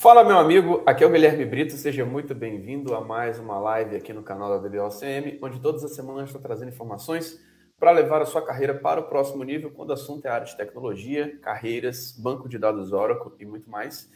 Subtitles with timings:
[0.00, 3.96] Fala, meu amigo, aqui é o Guilherme Brito, seja muito bem-vindo a mais uma live
[3.96, 7.38] aqui no canal da DBOCM, onde todas as semanas estou trazendo informações
[7.78, 10.56] para levar a sua carreira para o próximo nível, quando o assunto é área de
[10.56, 14.10] tecnologia, carreiras, banco de dados Oracle e muito mais.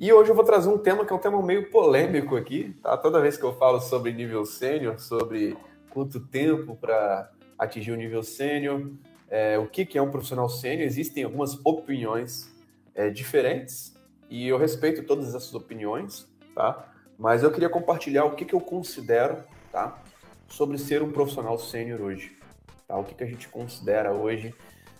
[0.00, 2.96] E hoje eu vou trazer um tema que é um tema meio polêmico aqui, tá?
[2.96, 5.56] Toda vez que eu falo sobre nível sênior, sobre
[5.90, 8.90] quanto tempo para atingir o nível sênior,
[9.28, 12.52] é, o que, que é um profissional sênior, existem algumas opiniões
[12.96, 13.99] é, diferentes
[14.30, 16.88] e eu respeito todas essas opiniões, tá?
[17.18, 19.42] Mas eu queria compartilhar o que, que eu considero,
[19.72, 20.00] tá?
[20.48, 22.38] Sobre ser um profissional sênior hoje,
[22.86, 22.96] tá?
[22.96, 24.54] O que, que a gente considera hoje,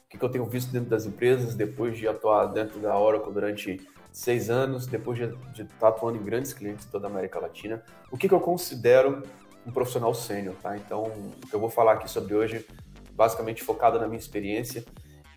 [0.05, 3.33] o que, que eu tenho visto dentro das empresas depois de atuar dentro da Oracle
[3.33, 3.81] durante
[4.13, 8.29] seis anos, depois de, estar atuando em grandes clientes toda a América Latina, o que,
[8.29, 9.23] que eu considero
[9.65, 10.77] um profissional sênior, tá?
[10.77, 12.67] Então, o que eu vou falar aqui sobre hoje,
[13.13, 14.85] basicamente focado na minha experiência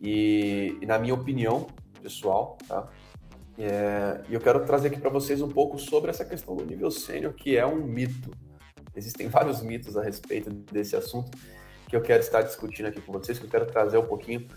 [0.01, 1.67] e, e na minha opinião
[2.01, 2.89] pessoal, tá?
[3.57, 6.89] É, e eu quero trazer aqui para vocês um pouco sobre essa questão do nível
[6.89, 8.31] sênior, que é um mito.
[8.95, 11.37] Existem vários mitos a respeito desse assunto
[11.87, 14.47] que eu quero estar discutindo aqui com vocês, que eu quero trazer um pouquinho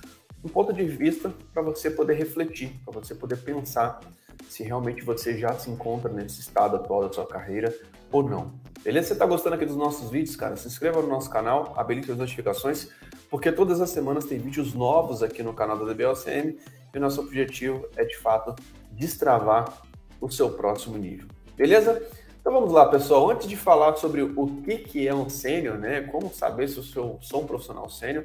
[0.42, 4.00] um ponto de vista para você poder refletir, para você poder pensar
[4.48, 7.74] se realmente você já se encontra nesse estado atual da sua carreira
[8.12, 8.54] ou não.
[8.82, 9.08] Beleza?
[9.08, 10.56] Você está gostando aqui dos nossos vídeos, cara?
[10.56, 12.88] Se inscreva no nosso canal, habilite as notificações,
[13.28, 16.56] porque todas as semanas tem vídeos novos aqui no canal da DBLCM
[16.94, 18.54] e o nosso objetivo é, de fato,
[18.96, 19.82] destravar
[20.20, 21.28] o seu próximo nível.
[21.56, 22.02] Beleza?
[22.40, 23.30] Então vamos lá, pessoal.
[23.30, 26.02] Antes de falar sobre o que, que é um sênior, né?
[26.02, 28.24] Como saber se eu sou, sou um profissional sênior,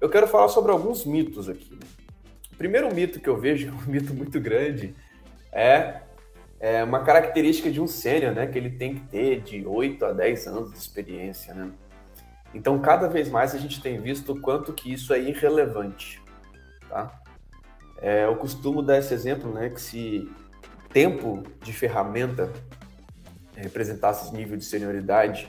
[0.00, 1.72] eu quero falar sobre alguns mitos aqui.
[1.74, 1.86] Né?
[2.52, 4.94] O primeiro mito que eu vejo, um mito muito grande,
[5.52, 6.00] é,
[6.58, 8.46] é uma característica de um sênior, né?
[8.46, 11.70] Que ele tem que ter de 8 a 10 anos de experiência, né?
[12.52, 16.20] Então, cada vez mais a gente tem visto o quanto que isso é irrelevante,
[16.88, 17.20] tá?
[18.00, 20.30] É, eu costumo dar esse exemplo, né, que se
[20.92, 22.50] tempo de ferramenta
[23.54, 25.48] representasse esse nível de senioridade,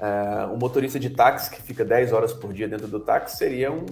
[0.00, 3.70] é, um motorista de táxi que fica 10 horas por dia dentro do táxi seria
[3.70, 3.86] um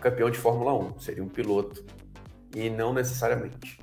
[0.00, 1.84] campeão de Fórmula 1, seria um piloto,
[2.54, 3.80] e não necessariamente.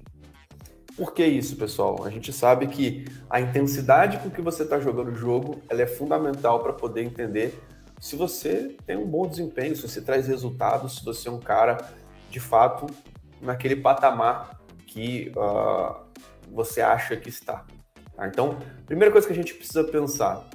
[0.95, 2.05] Por que isso, pessoal?
[2.05, 5.87] A gente sabe que a intensidade com que você está jogando o jogo ela é
[5.87, 7.61] fundamental para poder entender
[7.99, 11.77] se você tem um bom desempenho, se você traz resultados, se você é um cara
[12.29, 12.87] de fato
[13.45, 15.95] naquele patamar que uh,
[16.51, 17.65] você acha que está.
[18.15, 18.27] Tá?
[18.27, 20.47] Então, primeira coisa que a gente precisa pensar,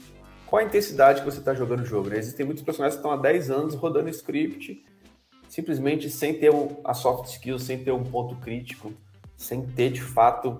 [0.46, 2.08] qual a intensidade que você está jogando o jogo?
[2.08, 2.18] Né?
[2.18, 4.84] Existem muitos personagens que estão há 10 anos rodando script,
[5.48, 8.92] simplesmente sem ter um, a soft skills, sem ter um ponto crítico,
[9.36, 10.58] sem ter de fato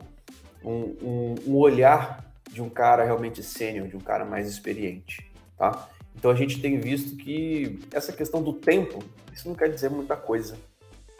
[0.65, 5.89] um, um, um olhar de um cara realmente sênior, de um cara mais experiente, tá?
[6.15, 8.99] Então a gente tem visto que essa questão do tempo,
[9.33, 10.59] isso não quer dizer muita coisa.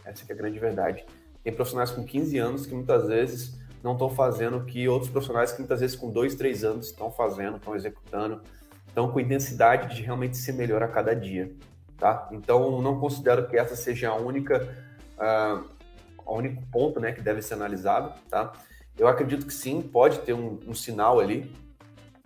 [0.05, 1.05] Essa é a grande verdade.
[1.43, 5.53] Tem profissionais com 15 anos que muitas vezes não estão fazendo o que outros profissionais
[5.53, 8.43] que muitas vezes com 2, 3 anos estão fazendo, estão executando,
[8.87, 11.51] estão com intensidade de realmente ser melhor a cada dia.
[11.97, 12.29] Tá?
[12.33, 14.69] Então, não considero que essa seja a única,
[15.19, 15.69] uh,
[16.25, 18.13] o único ponto né, que deve ser analisado.
[18.29, 18.53] Tá?
[18.99, 21.51] Eu acredito que sim, pode ter um, um sinal ali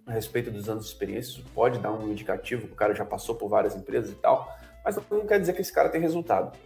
[0.07, 3.35] a respeito dos anos de experiência, pode dar um indicativo que o cara já passou
[3.35, 4.53] por várias empresas e tal,
[4.85, 6.57] mas não quer dizer que esse cara tem resultado.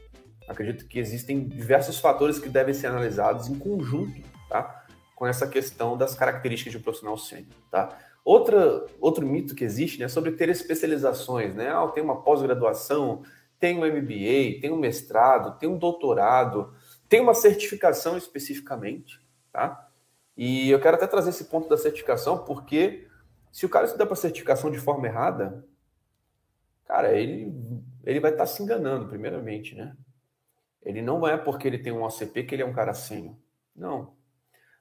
[0.49, 4.87] Acredito que existem diversos fatores que devem ser analisados em conjunto, tá?
[5.15, 7.97] Com essa questão das características de um profissional sênior, tá?
[8.25, 11.71] Outra, outro mito que existe né, é sobre ter especializações, né?
[11.71, 13.23] Ah, tem uma pós-graduação,
[13.59, 16.73] tem um MBA, tem um mestrado, tem um doutorado,
[17.09, 19.21] tem uma certificação especificamente,
[19.53, 19.89] tá?
[20.37, 23.07] E eu quero até trazer esse ponto da certificação, porque
[23.51, 25.67] se o cara estudar para certificação de forma errada,
[26.87, 27.53] cara, ele,
[28.05, 29.97] ele vai estar se enganando, primeiramente, né?
[30.83, 33.35] Ele não é porque ele tem um OCP que ele é um cara sênior.
[33.75, 34.17] Não.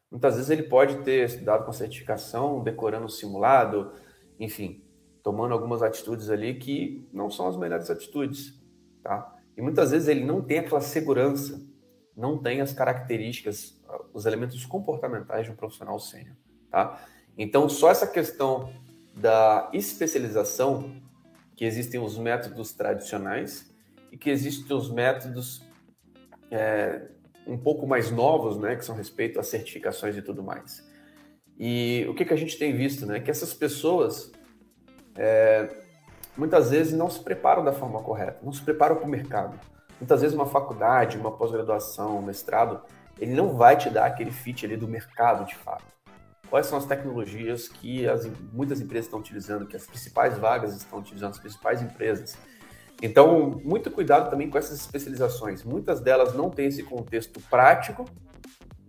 [0.10, 3.92] Muitas vezes ele pode ter estudado com certificação, decorando o simulado,
[4.40, 4.84] enfim,
[5.22, 8.58] tomando algumas atitudes ali que não são as melhores atitudes,
[9.04, 9.36] tá?
[9.58, 11.62] E muitas vezes ele não tem aquela segurança,
[12.16, 13.84] não tem as características,
[14.14, 16.36] os elementos comportamentais de um profissional sênior,
[16.72, 17.04] tá?
[17.38, 18.74] Então, só essa questão
[19.16, 20.96] da especialização,
[21.56, 23.70] que existem os métodos tradicionais
[24.12, 25.67] e que existem os métodos
[26.52, 27.02] é,
[27.46, 30.86] um pouco mais novos, né, que são respeito às certificações e tudo mais.
[31.58, 34.32] E o que, que a gente tem visto, né, que essas pessoas
[35.16, 35.70] é,
[36.38, 39.60] muitas vezes não se preparam da forma correta, não se preparam para o mercado.
[40.00, 42.82] Muitas vezes uma faculdade, uma pós-graduação, um mestrado,
[43.20, 45.98] ele não vai te dar aquele fit ali do mercado de fato.
[46.50, 51.00] Quais são as tecnologias que as, muitas empresas estão utilizando, que as principais vagas estão
[51.00, 52.38] utilizando, as principais empresas?
[53.02, 55.64] Então, muito cuidado também com essas especializações.
[55.64, 58.06] Muitas delas não têm esse contexto prático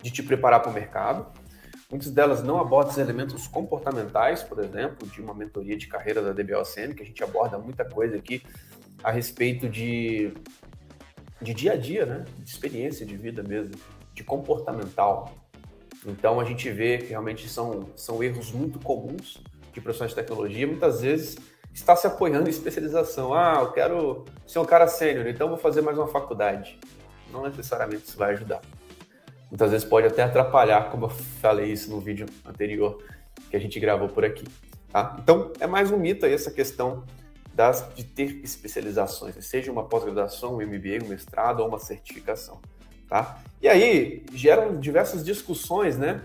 [0.02, 1.26] de te preparar para o mercado.
[1.90, 6.32] Muitas delas não abordam os elementos comportamentais, por exemplo, de uma mentoria de carreira da
[6.32, 8.42] DBOCN, que a gente aborda muita coisa aqui
[9.02, 10.32] a respeito de,
[11.40, 12.24] de dia a dia, né?
[12.38, 13.74] De experiência de vida mesmo,
[14.14, 15.34] de comportamental.
[16.06, 20.66] Então a gente vê que realmente são, são erros muito comuns de profissionais de tecnologia,
[20.66, 21.36] muitas vezes
[21.78, 23.32] está se apoiando em especialização.
[23.32, 26.78] Ah, eu quero ser um cara sênior, então vou fazer mais uma faculdade.
[27.32, 28.60] Não necessariamente isso vai ajudar
[29.50, 33.02] muitas vezes pode até atrapalhar, como eu falei isso no vídeo anterior
[33.50, 34.44] que a gente gravou por aqui.
[34.90, 35.16] Tá?
[35.20, 37.04] Então, é mais um mito aí essa questão
[37.54, 42.60] das, de ter especializações, seja uma pós-graduação, um MBA, um mestrado ou uma certificação.
[43.08, 43.38] Tá?
[43.60, 46.22] E aí, geram diversas discussões, né?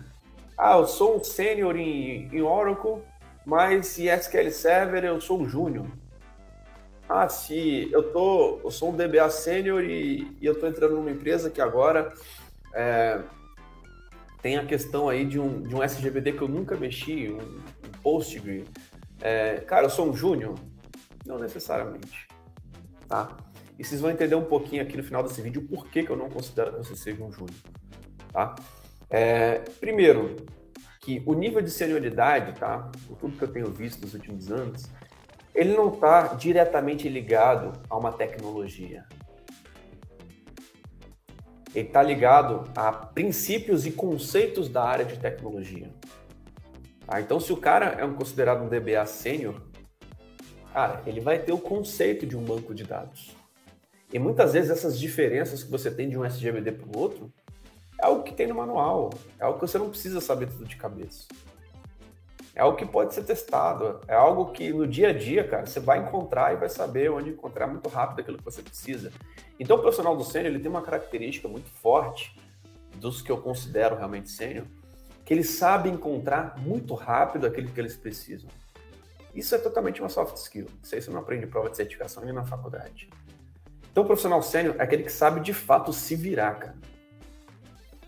[0.58, 3.02] Ah, eu sou um sênior em, em Oracle,
[3.46, 5.88] mas em SQL Server eu sou um júnior.
[7.08, 11.12] Ah, se eu, tô, eu sou um DBA sênior e, e eu estou entrando numa
[11.12, 12.14] empresa que agora
[12.74, 13.22] é,
[14.42, 17.92] tem a questão aí de um, de um SGBD que eu nunca mexi, um, um
[18.02, 18.66] Postgre.
[19.22, 20.56] É, cara, eu sou um júnior?
[21.26, 22.28] Não necessariamente,
[23.08, 23.38] tá?
[23.78, 26.18] E vocês vão entender um pouquinho aqui no final desse vídeo o porquê que eu
[26.18, 27.56] não considero que você seja um júnior,
[28.32, 28.56] tá?
[29.10, 30.36] É, primeiro,
[31.04, 32.90] que o nível de senioridade, tá?
[33.08, 34.90] Por tudo que eu tenho visto nos últimos anos,
[35.54, 39.06] ele não está diretamente ligado a uma tecnologia
[41.76, 45.90] ele está ligado a princípios e conceitos da área de tecnologia.
[47.06, 47.20] Tá?
[47.20, 49.60] Então, se o cara é um, considerado um DBA sênior,
[50.72, 53.36] cara, ele vai ter o conceito de um banco de dados.
[54.12, 57.34] E muitas vezes essas diferenças que você tem de um SGBD para o outro
[58.04, 60.76] é algo que tem no manual, é algo que você não precisa saber tudo de
[60.76, 61.26] cabeça.
[62.54, 65.80] É algo que pode ser testado, é algo que no dia a dia, cara, você
[65.80, 69.12] vai encontrar e vai saber onde encontrar muito rápido aquilo que você precisa.
[69.58, 72.38] Então, o profissional do sênior, ele tem uma característica muito forte
[72.96, 74.66] dos que eu considero realmente sênior,
[75.24, 78.50] que ele sabe encontrar muito rápido aquilo que eles precisam.
[79.34, 80.68] Isso é totalmente uma soft skill.
[80.84, 83.10] Isso aí você não aprende prova de certificação nem na faculdade.
[83.90, 86.83] Então, o profissional sênior é aquele que sabe de fato se virar, cara.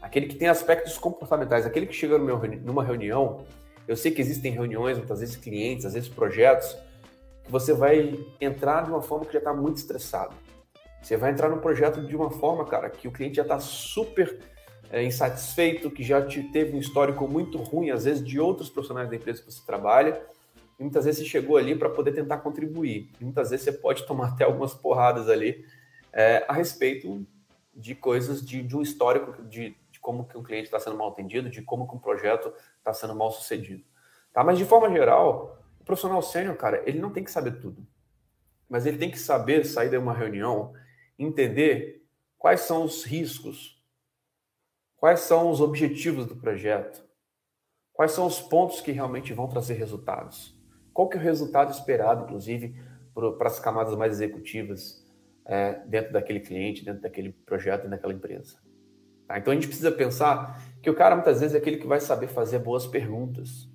[0.06, 3.46] Aquele que tem aspectos comportamentais, aquele que chega numa reunião
[3.88, 6.76] eu sei que existem reuniões, muitas vezes clientes, às vezes projetos,
[7.44, 10.36] que você vai entrar de uma forma que já está muito estressado.
[11.02, 14.40] Você vai entrar no projeto de uma forma, cara, que o cliente já está super
[14.90, 19.08] é, insatisfeito, que já te teve um histórico muito ruim, às vezes, de outros profissionais
[19.08, 20.20] da empresa que você trabalha,
[20.80, 23.12] e muitas vezes você chegou ali para poder tentar contribuir.
[23.22, 25.64] E muitas vezes você pode tomar até algumas porradas ali
[26.12, 27.26] é, a respeito
[27.76, 31.08] de coisas, de, de um histórico de, de como que um cliente está sendo mal
[31.08, 33.84] atendido, de como que um projeto está sendo mal sucedido.
[34.32, 34.44] Tá?
[34.44, 37.88] Mas de forma geral, o profissional sênior, cara, ele não tem que saber tudo.
[38.70, 40.74] Mas ele tem que saber sair de uma reunião,
[41.18, 42.06] entender
[42.38, 43.84] quais são os riscos,
[44.96, 47.04] quais são os objetivos do projeto,
[47.92, 50.56] quais são os pontos que realmente vão trazer resultados.
[50.94, 52.80] Qual que é o resultado esperado, inclusive,
[53.40, 55.04] para as camadas mais executivas
[55.48, 58.64] é, dentro daquele cliente, dentro daquele projeto, daquela empresa.
[59.28, 59.38] Tá?
[59.38, 62.28] Então a gente precisa pensar que o cara muitas vezes é aquele que vai saber
[62.28, 63.70] fazer boas perguntas.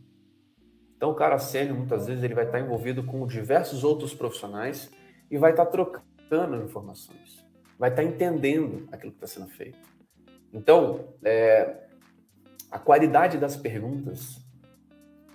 [0.97, 4.91] Então o cara sênior muitas vezes ele vai estar envolvido com diversos outros profissionais
[5.31, 7.45] e vai estar trocando informações,
[7.79, 9.79] vai estar entendendo aquilo que está sendo feito.
[10.53, 11.87] Então é,
[12.71, 14.39] a qualidade das perguntas,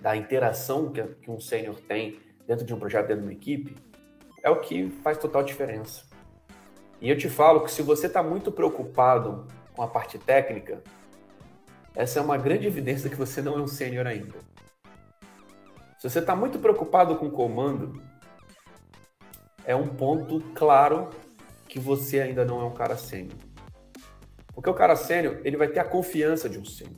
[0.00, 3.76] da interação que, que um sênior tem dentro de um projeto, dentro de uma equipe,
[4.42, 6.04] é o que faz total diferença.
[7.00, 9.46] E eu te falo que se você está muito preocupado
[9.76, 10.82] com a parte técnica,
[11.94, 14.38] essa é uma grande evidência que você não é um sênior ainda.
[15.98, 18.02] Se você está muito preocupado com o comando,
[19.64, 21.10] é um ponto claro
[21.68, 23.38] que você ainda não é um cara sênior.
[24.54, 26.96] Porque o cara sênior, ele vai ter a confiança de um sênior.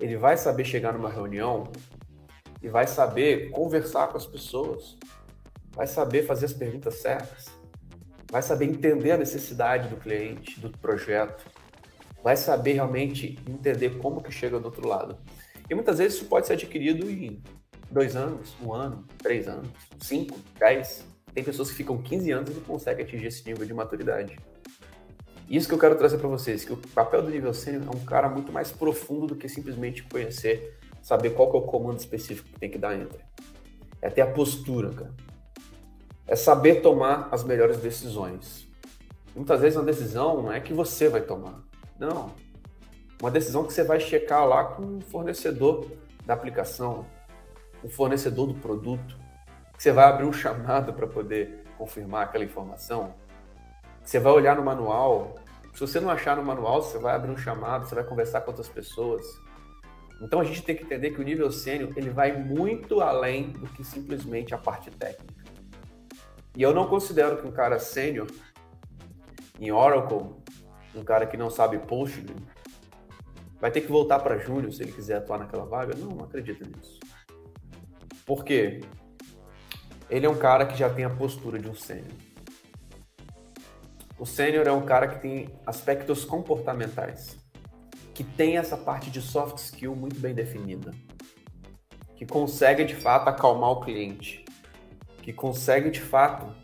[0.00, 1.70] Ele vai saber chegar numa reunião
[2.62, 4.96] e vai saber conversar com as pessoas.
[5.72, 7.46] Vai saber fazer as perguntas certas.
[8.30, 11.44] Vai saber entender a necessidade do cliente, do projeto
[12.22, 15.16] vai saber realmente entender como que chega do outro lado.
[15.68, 17.42] E muitas vezes isso pode ser adquirido em
[17.90, 19.68] dois anos, um ano, três anos,
[20.00, 21.04] cinco, dez.
[21.32, 24.36] Tem pessoas que ficam 15 anos e não conseguem atingir esse nível de maturidade.
[25.48, 28.04] Isso que eu quero trazer para vocês, que o papel do nível sênior é um
[28.04, 32.48] cara muito mais profundo do que simplesmente conhecer, saber qual que é o comando específico
[32.48, 33.18] que tem que dar entre.
[34.02, 35.14] É ter a postura, cara.
[36.26, 38.68] É saber tomar as melhores decisões.
[39.34, 41.60] Muitas vezes uma decisão não é que você vai tomar,
[42.00, 42.34] não.
[43.20, 45.86] Uma decisão que você vai checar lá com o fornecedor
[46.24, 47.06] da aplicação,
[47.82, 49.18] o fornecedor do produto,
[49.76, 53.14] que você vai abrir um chamado para poder confirmar aquela informação,
[54.02, 55.34] que você vai olhar no manual.
[55.74, 58.50] Se você não achar no manual, você vai abrir um chamado, você vai conversar com
[58.50, 59.26] outras pessoas.
[60.22, 63.66] Então a gente tem que entender que o nível sênior ele vai muito além do
[63.68, 65.44] que simplesmente a parte técnica.
[66.56, 68.26] E eu não considero que um cara sênior
[69.58, 70.34] em Oracle,
[70.94, 72.34] um cara que não sabe Postgre,
[73.60, 75.94] vai ter que voltar para Júnior se ele quiser atuar naquela vaga.
[75.96, 76.98] Não, não acredito nisso.
[78.24, 78.80] Por quê?
[80.08, 82.12] Ele é um cara que já tem a postura de um sênior.
[84.18, 87.40] O sênior é um cara que tem aspectos comportamentais
[88.20, 90.92] que tem essa parte de soft skill muito bem definida,
[92.14, 94.44] que consegue de fato acalmar o cliente,
[95.22, 96.54] que consegue de fato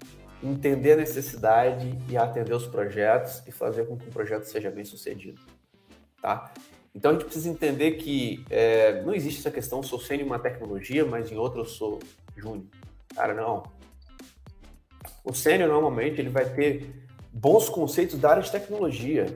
[0.42, 4.84] entender a necessidade e atender os projetos e fazer com que o projeto seja bem
[4.84, 5.40] sucedido,
[6.20, 6.52] tá?
[6.94, 11.04] Então a gente precisa entender que é, não existe essa questão, sou em uma tecnologia,
[11.04, 11.98] mas em outra eu sou
[12.36, 12.66] júnior.
[13.14, 13.64] Cara, não.
[15.24, 16.90] O sênior normalmente ele vai ter
[17.32, 19.26] bons conceitos da área de tecnologia,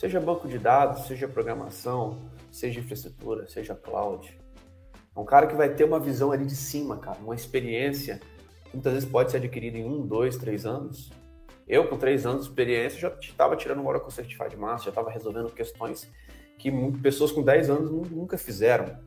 [0.00, 2.16] Seja banco de dados, seja programação,
[2.50, 4.34] seja infraestrutura, seja cloud.
[5.14, 8.18] É um cara que vai ter uma visão ali de cima, cara, uma experiência
[8.72, 11.10] muitas vezes pode ser adquirida em um, dois, três anos.
[11.66, 14.90] Eu, com três anos de experiência, já estava tirando uma hora com Certified Master, já
[14.90, 16.10] estava resolvendo questões
[16.58, 18.98] que pessoas com 10 anos nunca fizeram.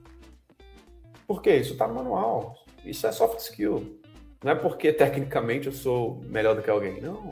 [1.28, 1.56] Por quê?
[1.58, 2.56] Isso está no manual.
[2.84, 4.00] Isso é soft skill.
[4.44, 7.00] Não é porque tecnicamente eu sou melhor do que alguém.
[7.00, 7.32] Não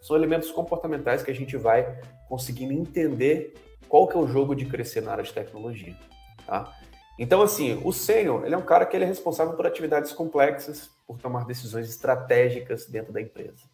[0.00, 3.54] são elementos comportamentais que a gente vai conseguindo entender
[3.88, 5.94] qual que é o jogo de crescer na área de tecnologia,
[6.46, 6.72] tá?
[7.18, 10.88] Então, assim, o sênior, ele é um cara que ele é responsável por atividades complexas,
[11.06, 13.64] por tomar decisões estratégicas dentro da empresa.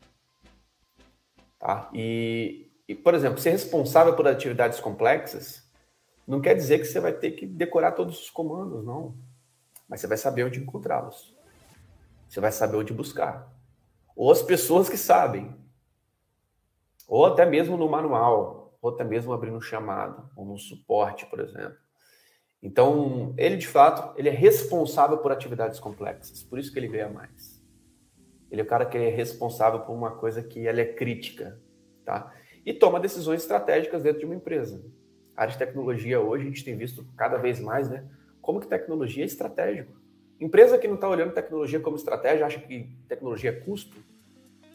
[1.59, 1.91] Tá?
[1.93, 5.63] E, e, por exemplo, ser responsável por atividades complexas
[6.27, 9.15] não quer dizer que você vai ter que decorar todos os comandos, não.
[9.87, 11.37] Mas você vai saber onde encontrá-los.
[12.27, 13.53] Você vai saber onde buscar.
[14.17, 15.55] Ou as pessoas que sabem,
[17.07, 21.41] ou até mesmo no manual, ou até mesmo abrindo um chamado, ou no suporte, por
[21.41, 21.84] exemplo.
[22.65, 27.11] Então, ele de fato, ele é responsável por atividades complexas, por isso que ele ganha
[27.11, 27.63] mais.
[28.51, 31.61] Ele é o cara que é responsável por uma coisa que ela é crítica,
[32.07, 32.33] tá?
[32.65, 34.83] E toma decisões estratégicas dentro de uma empresa.
[35.37, 38.09] A área de tecnologia hoje a gente tem visto cada vez mais, né?
[38.41, 39.93] Como que tecnologia é estratégico.
[40.41, 43.99] Empresa que não está olhando tecnologia como estratégia, acha que tecnologia é custo,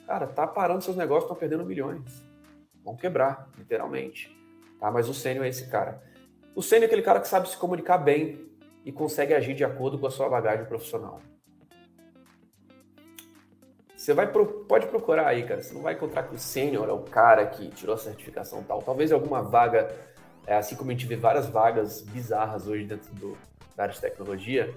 [0.05, 2.23] cara, tá parando seus negócios, estão perdendo milhões.
[2.83, 4.31] Vão quebrar, literalmente.
[4.79, 4.91] Tá?
[4.91, 6.07] Mas o sênior é esse cara.
[6.59, 8.51] O sênior é aquele cara que sabe se comunicar bem
[8.83, 11.21] e consegue agir de acordo com a sua bagagem profissional.
[13.95, 15.63] Você vai pode procurar aí, cara.
[15.63, 18.81] Você não vai encontrar que o sênior é o cara que tirou a certificação tal.
[18.81, 19.89] Talvez alguma vaga,
[20.45, 23.37] é, assim como a gente vê várias vagas bizarras hoje dentro do,
[23.73, 24.75] da área de tecnologia,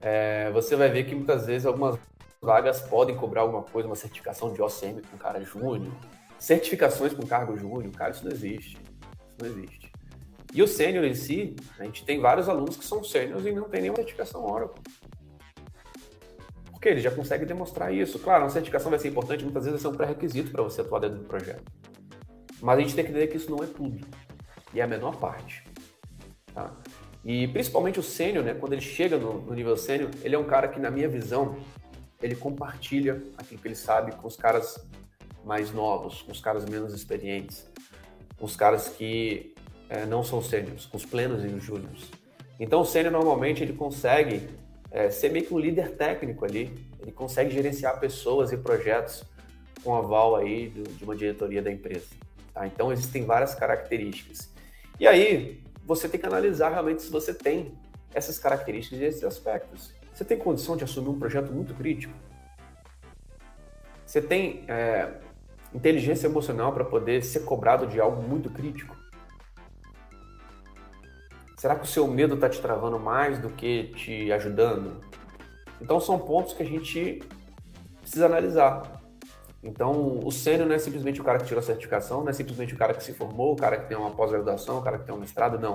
[0.00, 1.96] é, você vai ver que muitas vezes algumas
[2.40, 5.92] vagas podem cobrar alguma coisa, uma certificação de OCM com cara júnior,
[6.40, 8.76] certificações com cargo júnior, cara, isso não existe.
[9.28, 9.81] Isso não existe.
[10.54, 13.68] E o sênior em si, a gente tem vários alunos que são sêniores e não
[13.68, 14.82] tem nenhuma certificação Oracle.
[16.70, 18.18] Porque ele já consegue demonstrar isso.
[18.18, 21.00] Claro, uma certificação vai ser importante, muitas vezes vai ser um pré-requisito para você atuar
[21.00, 21.72] dentro do projeto.
[22.60, 24.06] Mas a gente tem que entender que isso não é tudo.
[24.74, 25.64] E é a menor parte.
[26.52, 26.70] Tá?
[27.24, 30.44] E principalmente o sênior, né, quando ele chega no, no nível sênior, ele é um
[30.44, 31.56] cara que, na minha visão,
[32.20, 34.84] ele compartilha aquilo que ele sabe com os caras
[35.44, 37.70] mais novos, com os caras menos experientes,
[38.38, 39.51] com os caras que
[39.92, 42.10] é, não são sêniores, com os plenos e os júniores.
[42.58, 44.48] Então o sênior normalmente ele consegue
[44.90, 49.22] é, ser meio que um líder técnico ali, ele consegue gerenciar pessoas e projetos
[49.84, 52.06] com aval aí do, de uma diretoria da empresa.
[52.54, 52.66] Tá?
[52.66, 54.50] Então existem várias características.
[54.98, 57.74] E aí você tem que analisar realmente se você tem
[58.14, 59.92] essas características e esses aspectos.
[60.14, 62.14] Você tem condição de assumir um projeto muito crítico?
[64.06, 65.10] Você tem é,
[65.74, 69.01] inteligência emocional para poder ser cobrado de algo muito crítico?
[71.62, 75.00] Será que o seu medo está te travando mais do que te ajudando?
[75.80, 77.22] Então são pontos que a gente
[78.00, 79.00] precisa analisar.
[79.62, 82.74] Então, o sênior não é simplesmente o cara que tirou a certificação, não é simplesmente
[82.74, 85.14] o cara que se formou, o cara que tem uma pós-graduação, o cara que tem
[85.14, 85.74] um mestrado, não.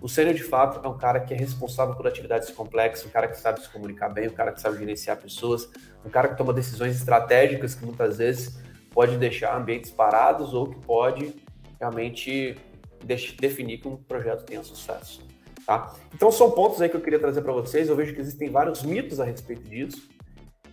[0.00, 3.28] O sênior, de fato, é um cara que é responsável por atividades complexas, um cara
[3.28, 5.70] que sabe se comunicar bem, um cara que sabe gerenciar pessoas,
[6.04, 8.60] um cara que toma decisões estratégicas que muitas vezes
[8.90, 11.32] pode deixar ambientes parados ou que pode
[11.78, 12.56] realmente
[13.04, 15.22] definir que um projeto tenha sucesso.
[15.66, 15.94] Tá?
[16.14, 17.88] Então são pontos aí que eu queria trazer para vocês.
[17.88, 20.08] Eu vejo que existem vários mitos a respeito disso.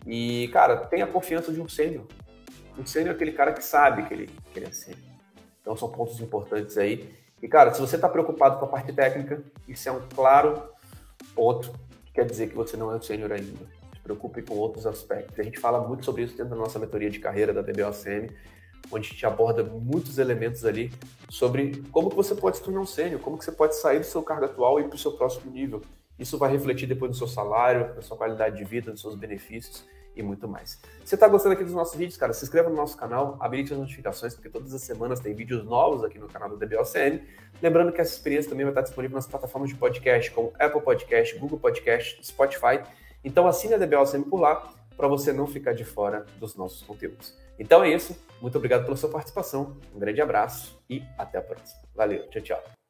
[0.05, 2.05] E, cara, tenha confiança de um sênior.
[2.77, 5.01] Um sênior é aquele cara que sabe que ele, que ele é sênior.
[5.61, 7.09] Então são pontos importantes aí.
[7.41, 10.69] E, cara, se você está preocupado com a parte técnica, isso é um claro
[11.33, 11.71] ponto
[12.05, 13.65] que quer dizer que você não é um sênior ainda.
[13.93, 15.39] Se preocupe com outros aspectos.
[15.39, 18.29] A gente fala muito sobre isso dentro da nossa mentoria de carreira da DBOCM,
[18.91, 20.91] onde a gente aborda muitos elementos ali
[21.29, 24.05] sobre como que você pode se tornar um sênior, como que você pode sair do
[24.05, 25.81] seu cargo atual e ir para o seu próximo nível.
[26.17, 29.83] Isso vai refletir depois no seu salário, na sua qualidade de vida, nos seus benefícios
[30.15, 30.71] e muito mais.
[31.03, 33.73] Se você está gostando aqui dos nossos vídeos, cara, se inscreva no nosso canal, habilite
[33.73, 37.21] as notificações, porque todas as semanas tem vídeos novos aqui no canal do DBOCN.
[37.61, 41.37] Lembrando que essa experiência também vai estar disponível nas plataformas de podcast, como Apple Podcast,
[41.39, 42.81] Google Podcast, Spotify.
[43.23, 47.42] Então assine a DBOCN por lá, para você não ficar de fora dos nossos conteúdos.
[47.57, 48.17] Então é isso.
[48.41, 49.77] Muito obrigado pela sua participação.
[49.93, 51.81] Um grande abraço e até a próxima.
[51.95, 52.29] Valeu.
[52.29, 52.82] Tchau, tchau.